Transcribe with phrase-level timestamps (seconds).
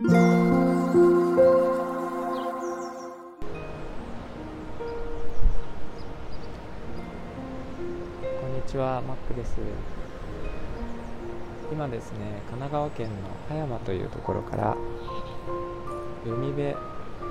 [0.00, 0.14] こんに
[8.64, 9.56] ちは、マックです。
[11.72, 13.14] 今ですね、神奈川県の
[13.48, 14.76] 葉山というところから
[16.24, 16.74] 海辺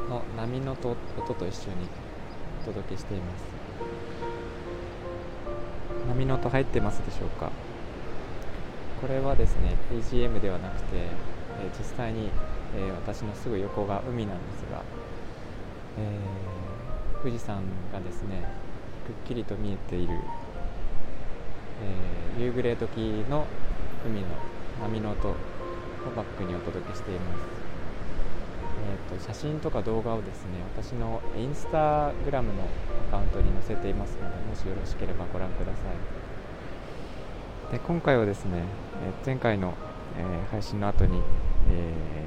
[0.10, 1.88] の波のと音と一緒に
[2.64, 3.46] お届けしています。
[6.10, 7.50] 波の音入ってますでしょうか？
[9.00, 12.30] これはですね、BGM ではなくて、えー実際に、
[12.76, 14.84] えー私のすぐ横が海なんですが、
[15.98, 18.44] えー富士山がですね、
[19.06, 20.14] くっきりと見えている
[22.38, 23.46] えー夕暮れ時の
[24.06, 24.28] 海の
[24.82, 25.36] 波の音を
[26.16, 27.40] バックにお届けしています、
[29.10, 32.64] えーと写真とか動画をですね私のインスタグラムの
[33.10, 35.78] アカウントに載せていますのでもしよろしければご覧くださ
[37.72, 37.74] い。
[37.74, 38.64] で今回はですね、
[39.04, 39.74] え前回の、
[40.18, 41.22] え配信の後に、
[41.70, 42.27] えー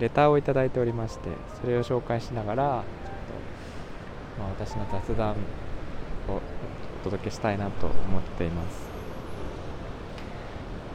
[0.00, 2.82] レターをいただいておりましてそれを紹介しながらちょっ
[4.36, 5.34] と、まあ、私の雑談を
[7.00, 8.86] お届けしたいなと思っています、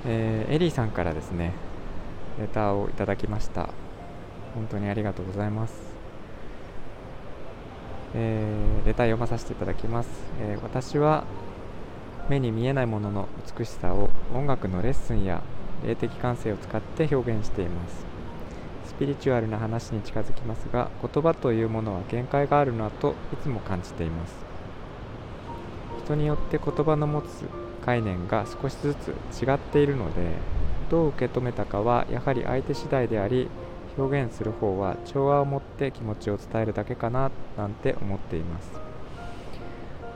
[0.05, 1.53] えーエリーさんからですね
[2.39, 3.69] レターをいただきました。
[4.53, 5.73] 本当にありがとうございます、
[8.13, 10.09] えーレター読まさせていただきます、
[10.41, 11.23] えー私は
[12.29, 13.27] 目に見えないものの
[13.57, 15.41] 美しさを音楽のレッスンや
[15.85, 18.10] 霊的感性を使って表現しています。
[19.01, 24.35] ピリチュアルな話に近づきますが言葉というものは限界があるなといつも感じています。
[26.05, 27.45] 人によって言葉の持つ
[27.83, 29.07] 概念が少しずつ
[29.41, 30.21] 違っているので
[30.91, 33.47] どう受け止めたかはやはり相手次第であり
[33.97, 38.71] 表現する方は調和を持って気持ちを伝えるだけかななんて思っています。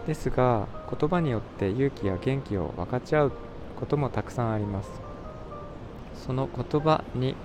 [0.06, 3.32] ですが言葉によって勇気や元気を分かち合う
[3.80, 4.92] こともたくさんあります。
[6.14, 7.36] その言葉に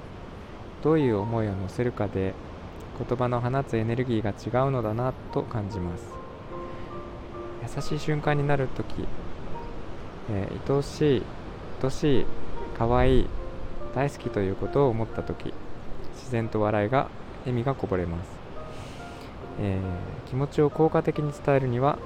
[0.83, 2.35] どういう思いを乗せるかで
[3.09, 6.05] 言葉の放つエネルギーが違うのだなと感じます。
[7.63, 9.07] 優しい瞬間になるとき、
[10.31, 11.23] えー愛おしい
[11.83, 12.27] 愛しい
[12.79, 13.27] 可愛い
[13.95, 15.53] 大好きということを思ったとき
[16.15, 17.09] 自然と笑いが
[17.41, 18.29] 笑みがこぼれます、
[19.61, 21.99] えー気持ちを効果的に伝えるには、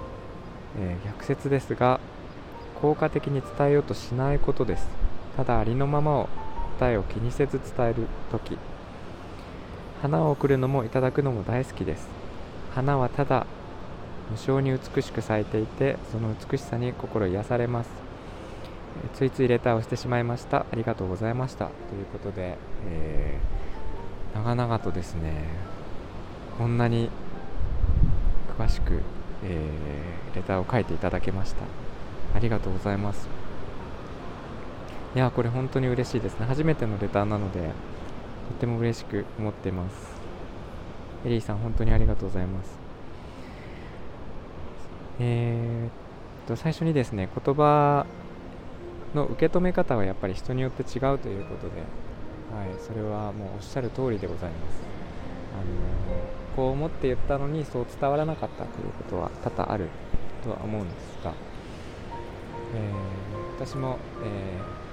[0.78, 2.00] えー逆説ですが
[2.80, 4.88] 効果的に伝えようとしないことです。
[5.36, 6.28] ただありのままを
[6.78, 8.56] 答えを気にせず伝えるとき
[10.02, 12.08] 花を贈るのもいただくのも大好きです。
[12.74, 13.46] 花はただ
[14.30, 17.90] 無性に美しく咲いていてその美しさに心癒されます。
[19.14, 20.58] ついついレターをしてしまいました。
[20.58, 21.66] ありがとうございました。
[21.66, 22.58] ということで、
[22.88, 25.44] えー長々とですね
[26.58, 27.08] こんなに
[28.58, 29.00] 詳しく、
[29.44, 31.64] えーレターを書いていただけました。
[32.34, 33.44] ありがとうございます。
[35.14, 36.47] いやこれ本当に嬉しいですね。
[36.47, 37.70] 初めてのレターなのでとっ
[38.58, 39.94] ても嬉しく思っています。
[41.25, 42.76] エリーさん本当にありがとうございます。
[45.20, 45.91] えーっ
[46.48, 48.06] と最初にですね言葉
[49.14, 51.76] の受け止め方はやっぱり人によって違うということで、
[52.52, 54.82] はい、それはもうおっしゃる通りでございます。
[55.54, 55.64] あの
[56.56, 59.88] こう思って言ったのにそう伝わらなかったということは多々ある
[60.42, 61.32] とは思うんですが、
[62.75, 64.83] えー私も、えー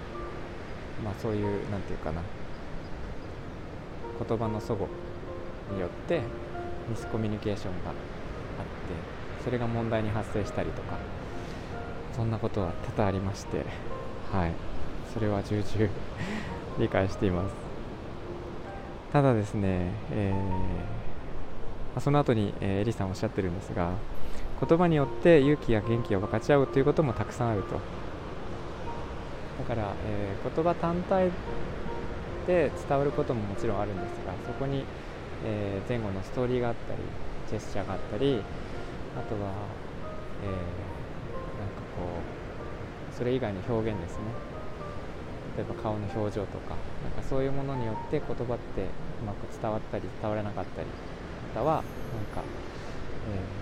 [1.04, 2.22] まあ、そういうなんていうかな。
[4.28, 4.88] 言葉の齟齬
[5.76, 6.22] によって
[6.90, 10.98] ミスコミュニケーションがあってそれが問題に発生したりとか
[12.16, 13.66] そんなことは多々ありまして
[14.32, 14.52] はい。
[15.14, 15.90] それは重々
[16.80, 17.54] 理解しています。
[19.12, 23.90] ただですね、えーその後に、えーエリさんおっしゃってるんですが
[24.66, 28.01] 言葉によって勇気や元気を分かち合うということもたくさんあると。
[29.62, 31.30] だから、えー言葉単体
[32.48, 34.84] で伝わることももちろんあるんですがそこに、
[35.46, 37.00] えー前後のストーリーがあったり
[37.50, 38.42] ジェスチャーがあったり
[39.18, 39.52] あとは、
[40.44, 40.50] えー
[41.62, 42.02] なんかこ
[43.14, 44.24] うそれ以外の表現ですね。
[45.58, 48.82] 例えば顔の表情とかなんかそういうものによって言葉って
[49.22, 50.94] うまく伝わったり伝わらなかったりま
[51.54, 51.84] たはなん
[52.34, 52.42] か、
[53.36, 53.61] えー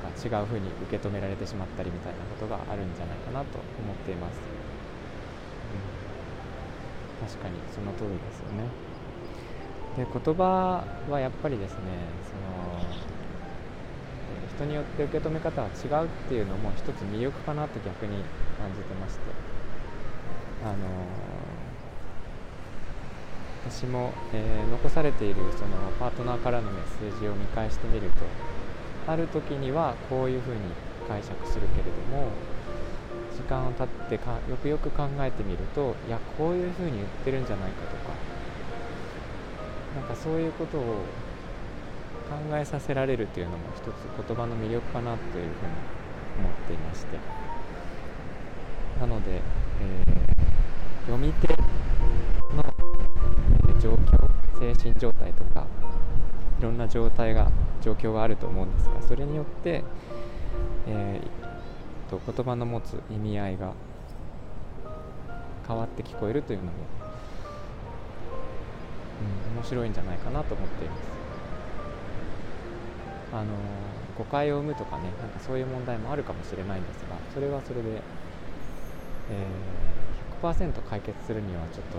[0.00, 4.40] か違う風に受け止められてしまったりみたいなことがあるんじゃないかなと思っています、
[7.20, 8.64] うん、確かにその通りですよね。
[9.96, 11.80] で言葉はやっぱりですね
[12.22, 12.80] その
[14.44, 18.22] え人によって受け止め方は違うっていうのも一つ魅力かなと逆に
[18.58, 19.20] 感じてまして。
[20.62, 20.76] あのー
[23.70, 28.16] 私も、えー残されているそのパートナーからのメッセージを見返してみると
[29.06, 30.60] ある時にはこういうふうに
[31.08, 32.30] 解釈するけれども
[33.34, 38.12] 時間を経ってかよくよく考えてみるといやこういうふうに言ってるんじゃないかとか
[39.96, 40.82] なんかそういうことを
[42.30, 43.86] 考えさせられるというのも一つ
[44.28, 45.50] 言葉の魅力かなというふうに
[46.38, 47.50] 思っていまして。
[49.00, 51.48] なので、えー、読み手
[52.54, 52.62] の、
[53.80, 54.30] 状況
[54.60, 55.66] 精神状態とか
[56.60, 59.82] いろんな状態が状況があると思うんですがそれによって、
[60.86, 63.72] えー、と言葉の持つ意味合いが
[65.66, 66.72] 変わって聞こえるというのも、
[69.48, 71.00] うん、面白いんじゃないかなと思っています。
[73.32, 73.46] あの
[74.18, 78.02] 誤解を生むとかねなんかそういう問題もあるかもしれないんですがそれはそれで、
[79.30, 81.98] えー、100%解決するにはちょっと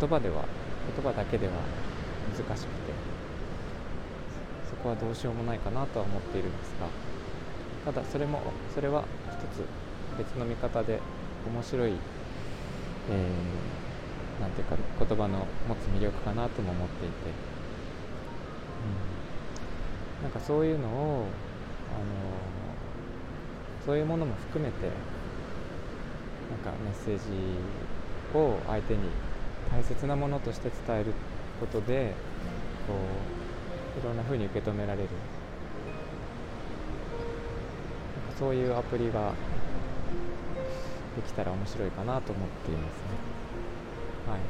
[0.00, 0.44] 言葉では
[0.96, 1.52] 言葉だけでは
[2.32, 3.12] 難しくて。
[4.72, 6.88] そこはどうしようもないかなとは思っているんですが。
[7.92, 8.40] ただそれも
[8.74, 9.64] それは一つ
[10.16, 11.00] 別の見方で
[11.46, 11.92] 面白い、
[13.10, 17.14] えー、ていうか言葉の持つ魅力かなとも思っていて、
[20.18, 21.26] うん、なんかそういうのを、
[21.90, 22.06] あの
[23.84, 29.00] そういうものも含めてなんかメッセージを相手に
[29.70, 31.12] 大切なものとして伝えるっ
[31.62, 32.12] ことで
[32.88, 32.94] こ
[33.96, 35.08] ういろんな風に受け止められる。
[38.36, 39.32] そういうアプリが
[41.14, 43.02] できたら面白いかなと思っていますね。
[44.28, 44.40] はい。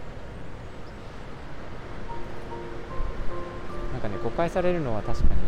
[3.93, 5.41] なんかね誤解されるのは確かに、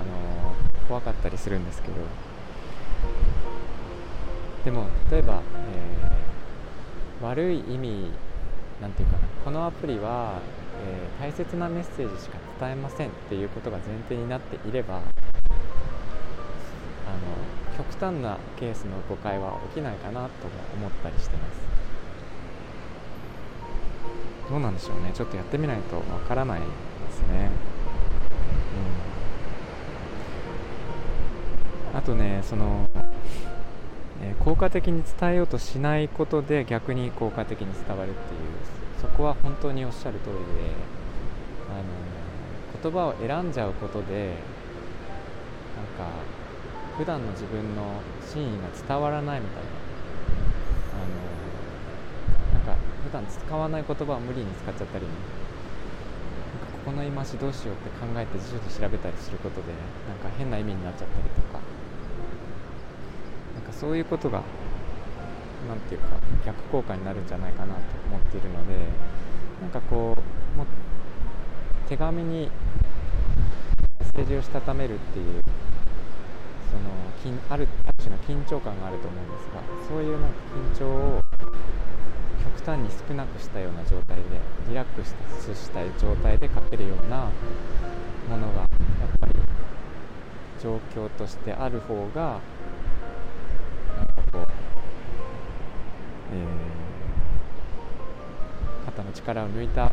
[0.00, 1.94] あのー、怖かったりするんですけど。
[4.64, 8.10] でも例えば、えー、悪い意味
[8.80, 10.40] なんていうかなこのアプリは、
[10.80, 15.04] えー、大切なメッセージしか伝えませんっていうことが前提になっていればあの
[17.76, 20.30] 極端なケースの誤解は起きないかなとも
[20.74, 21.62] 思ったりしてます。
[24.50, 25.12] どうなんでしょうね。
[25.14, 26.66] ちょっとやってみないとわからないで
[27.10, 27.50] すね、
[31.92, 32.88] うん、あとねその
[34.22, 38.81] え効果的に伝えようとしないことで逆に効果的に伝わるっていう
[39.16, 40.40] こは本当におっしゃる通りで
[41.70, 41.84] あの
[42.82, 44.34] 言葉を選んじゃうことで
[45.76, 46.12] なんか
[46.98, 47.82] 普段の自分の
[48.20, 49.70] 真意が伝わらないみたいな。
[50.92, 51.08] あの
[52.52, 55.14] なんか普段使わない言葉を無理に使っちゃったり、なん
[56.60, 59.72] かここの言い回しどうしようって考えて辞書で調べたりすることで
[60.06, 61.60] なんか変な意味になっちゃったりとか。
[63.54, 64.42] なんかそういうことが
[65.68, 68.74] 何て言うか逆効果になるんじゃないかなと思っているので
[69.60, 70.16] なんかこ
[70.54, 70.66] うも
[71.88, 72.48] 手紙にメ
[74.00, 75.42] ッセージをしたためるっていう
[76.70, 80.36] そのあるある種の緊張感があると思うんですがそういうなんか
[80.76, 81.22] 緊張を
[82.42, 84.22] 極端に少なくしたような状態で
[84.68, 85.14] リラックス
[85.54, 87.30] したい状態で書けるような
[88.28, 88.68] ものがやっ
[89.20, 89.34] ぱり
[90.62, 92.40] 状況としてある方が
[99.12, 99.92] の力を抜いた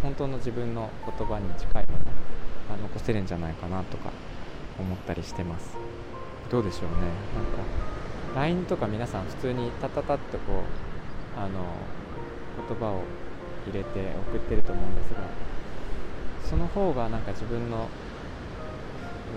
[0.00, 1.98] 本当の自分の言葉に近いもの
[2.76, 4.10] が残せるんじゃないかなとか
[4.78, 5.76] 思ったりしてます。
[6.50, 6.86] どうでしょうね
[7.34, 7.44] なん
[8.36, 10.62] か LINE とか皆さん普通にタタタッとこ
[11.36, 11.48] うあの
[12.68, 13.02] 言葉を
[13.66, 15.20] 入れて送ってると思うんですが
[16.44, 17.88] その方がなんか自分の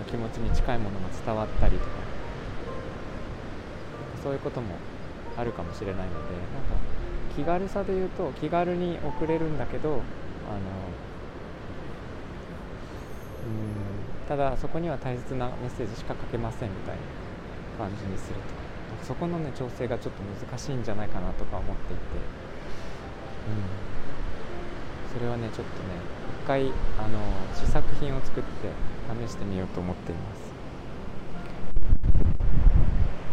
[0.09, 1.89] 気持ちに近いものが伝わったりとか
[4.21, 4.75] そういうことも
[5.37, 6.96] あるかもしれないのでなんか
[7.37, 10.01] 気軽さで言うと気軽に送れるんだけどあのうん
[14.27, 16.95] ただそこには大切なメッセージしか書けませんみたい
[17.77, 18.67] な感じにすると。
[19.03, 22.01] そこのね調整がちょっと難しいんじゃないかなとか思っていて、
[23.47, 25.89] うん、それはねちょっとね
[26.43, 27.19] 一回あの
[27.53, 28.69] 試作品を作って
[29.27, 30.47] 試してみようと思っています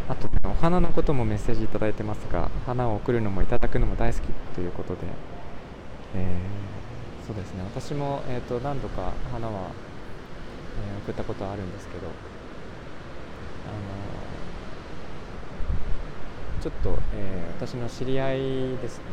[0.08, 5.00] あと、ね、お花のこともメッセージ頂いてますが花を贈るのもいただくのも大好きということで、
[6.14, 7.62] えー、そうですね。
[7.64, 9.52] 私も、えーと何度か花は
[10.74, 18.38] えー、送ったことはあるんですけど、あのー、ちょっと、えー、私の知り合い
[18.78, 19.04] ですね、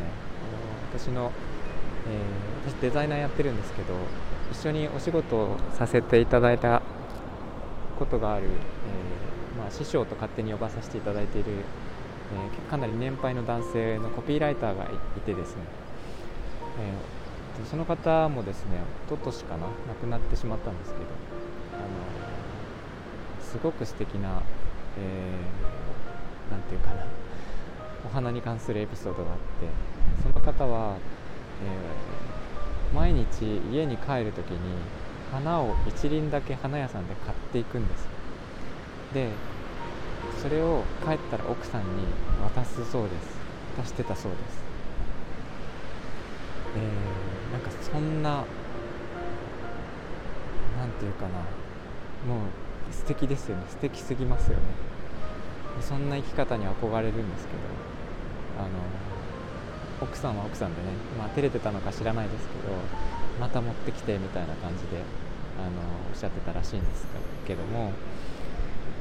[0.93, 1.31] あの私の、
[2.07, 3.93] え私デザイナーやってるんですけど
[4.51, 6.81] 一緒にお仕事をさせていただいた
[7.99, 8.47] ことがある、え
[9.61, 11.51] まあ、師匠と勝手に呼ばさせていただいている、
[12.67, 15.61] えかなり年配の男性のコピーライターがいてですね、
[16.79, 16.93] え
[17.69, 18.77] その方もですね、
[19.07, 21.05] 一昨年かな、亡くなってしまったんですけど
[21.75, 21.85] あの、
[23.45, 24.41] すごく素敵な、
[24.97, 27.05] えー、て言うかな
[28.05, 29.67] お花に関するエピソードがあって
[30.23, 30.95] その方は、
[31.63, 34.57] え毎日家に帰る時に
[35.31, 38.20] 花を一輪だけ花屋さんで買っていくんです。
[39.13, 39.29] で
[40.41, 41.87] それを帰ったら奥さんに
[42.43, 43.13] 渡すそうです。
[43.77, 44.41] 渡してたそうです。
[46.75, 48.45] えー、なんかそんな
[50.77, 51.29] 何て言うかな。
[52.27, 52.45] も
[52.89, 53.63] う素敵ですよね。
[53.69, 54.63] 素敵すぎますよね。
[55.81, 57.59] そんな生き方に憧れるんですけど
[58.59, 58.69] あの
[60.01, 62.75] 奥さんは奥さんでねまあ照れてたのか知らないですけど
[63.39, 65.01] また持ってきてみたいな感じで
[65.57, 65.69] あの
[66.11, 67.07] おっしゃってたらしいんです
[67.47, 67.93] けども、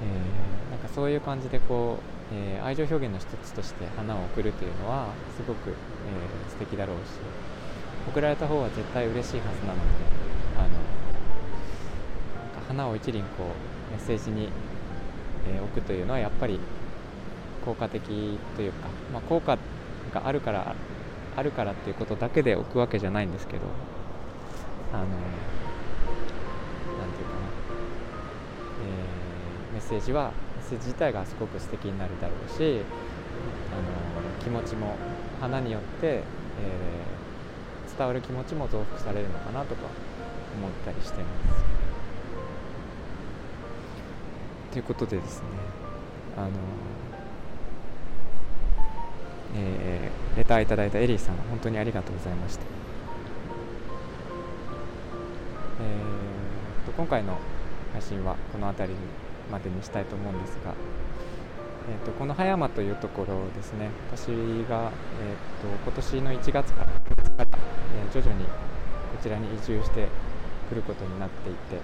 [0.03, 1.99] えー、なんかそういう感じでこ
[2.33, 7.01] う、えー、愛情表現の一つとして花を贈るというのはすごく、えー、素敵だろうし
[8.09, 9.83] 贈られた方は絶対嬉しいはずなので
[10.59, 10.69] あの
[12.69, 14.49] 花を一輪こうメッセージに、
[15.49, 16.59] えー、置くというのはやっぱり
[17.65, 19.59] 効果的というか、まあ、効果
[20.15, 20.75] があるから
[21.37, 23.63] あるからっていうことだけで置くわけじゃないんですけど
[24.93, 25.07] あの
[29.81, 32.83] ッセージはメッセージ自体がすごく素敵になるだろうし
[33.73, 34.95] あの気持ちも
[35.41, 39.83] 花によって、えー、伝わる気持ちも増幅されるのかなとか
[40.57, 41.65] 思ったりしてます。
[44.73, 45.47] ということでですね
[46.37, 46.51] あの
[49.57, 52.63] えー、レターいただいたエリーさん本当にありがとうございました、
[55.83, 57.37] えーと、今回の
[57.93, 58.95] 配信はこの辺り
[59.51, 60.75] までにしたいと思うんですが、
[61.91, 63.91] えーと、この葉山というところですね。
[64.11, 64.29] 私
[64.69, 67.59] が、えーと、今年の1月から9月から、
[68.07, 68.51] えー、徐々にこ
[69.23, 70.09] ちらに移住して
[70.69, 71.83] くることになっていて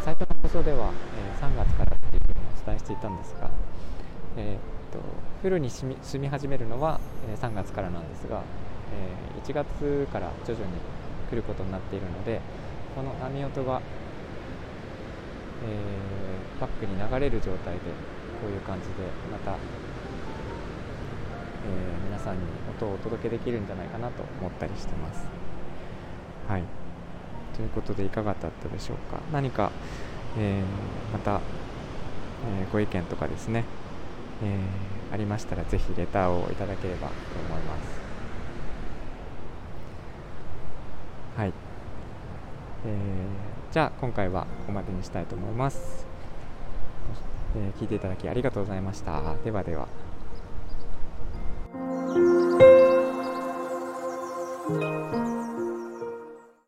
[0.00, 0.90] 最初の放送では、
[1.38, 3.50] えー、3月からっていうふうにお伝えしていたんですが、
[4.36, 4.98] えーと、
[5.42, 8.42] フルに住み住み始めるのは、えー、3月からなんですが、
[8.92, 10.72] えー、1月から徐々に
[11.30, 12.40] 来ることになっているので
[12.96, 13.80] この波音が、
[15.64, 17.80] えー、バックに流れる状態で
[18.40, 18.92] こういう感じで
[19.30, 19.58] また、えー、
[22.06, 25.26] 皆さんに音をお届けできるんじゃないかなと思ったりしてます。
[26.48, 26.62] はい。
[27.56, 29.20] ということでいかがだったでしょうか。
[29.32, 29.72] 何か、
[30.38, 31.40] えー、また、
[32.60, 33.64] えー、ご意見とかですね。
[34.42, 37.14] えー、ありましたらぜひレターをいただければと
[37.48, 37.98] 思います。
[41.36, 41.52] はい、
[42.86, 46.06] えー、じゃあ今回はここまでにしたいと思います、
[47.54, 49.34] えー、聞いていただきありがとうございました。
[49.44, 50.07] ではでは。